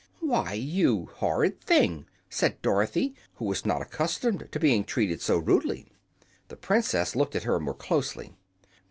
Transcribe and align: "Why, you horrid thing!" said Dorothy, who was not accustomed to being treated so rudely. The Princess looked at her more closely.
"Why, 0.19 0.53
you 0.53 1.09
horrid 1.17 1.61
thing!" 1.63 2.07
said 2.27 2.59
Dorothy, 2.63 3.13
who 3.35 3.45
was 3.45 3.67
not 3.67 3.83
accustomed 3.83 4.47
to 4.51 4.59
being 4.59 4.83
treated 4.83 5.21
so 5.21 5.37
rudely. 5.37 5.91
The 6.47 6.55
Princess 6.57 7.15
looked 7.15 7.35
at 7.35 7.43
her 7.43 7.59
more 7.59 7.75
closely. 7.75 8.33